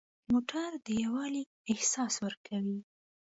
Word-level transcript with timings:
موټر 0.31 0.69
د 0.85 0.87
یووالي 1.03 1.43
احساس 1.71 2.13
ورکوي. 2.25 2.79